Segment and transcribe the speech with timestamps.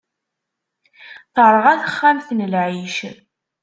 [1.33, 2.97] Terɣa texxamt n lɛic.